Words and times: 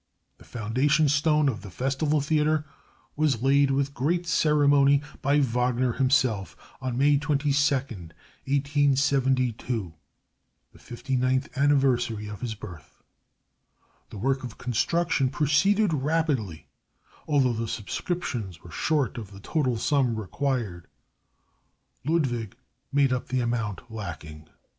The 0.39 0.45
foundation 0.45 1.07
stone 1.09 1.47
of 1.47 1.61
the 1.61 1.69
Festival 1.69 2.21
Theater 2.21 2.65
was 3.15 3.43
laid 3.43 3.69
with 3.69 3.93
great 3.93 4.25
ceremony 4.25 5.03
by 5.21 5.39
Wagner 5.39 5.93
himself 5.93 6.57
on 6.81 6.97
May 6.97 7.19
22, 7.19 7.75
1872, 7.75 9.93
the 10.73 10.79
59th 10.79 11.55
anniversary 11.55 12.27
of 12.27 12.41
his 12.41 12.55
birth. 12.55 13.03
The 14.09 14.17
work 14.17 14.43
of 14.43 14.57
construction 14.57 15.29
proceeded 15.29 15.93
rapidly, 15.93 16.65
although 17.27 17.53
the 17.53 17.67
subscriptions 17.67 18.63
were 18.63 18.71
short 18.71 19.19
of 19.19 19.29
the 19.29 19.39
total 19.39 19.77
sum 19.77 20.15
required. 20.15 20.87
Ludwig 22.05 22.55
made 22.91 23.13
up 23.13 23.27
the 23.27 23.41
amount 23.41 23.83
lacking. 23.91 24.49